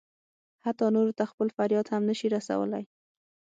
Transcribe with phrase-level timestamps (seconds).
[0.65, 2.83] حتی نورو ته خپل فریاد هم نه شي رسولی.